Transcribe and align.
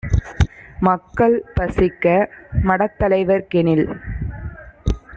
மக்கள் 0.79 1.35
பசிக்க 1.53 2.05
மடத்தலைவர்க் 2.63 3.47
கெனில் 3.47 3.85